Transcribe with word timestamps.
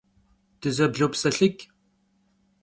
Dızeblopselhıç'. 0.61 1.61